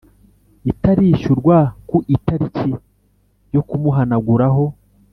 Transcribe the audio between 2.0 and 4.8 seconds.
itariki yo kumuhanaguraho